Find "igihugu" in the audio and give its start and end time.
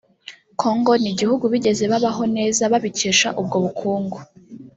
1.13-1.43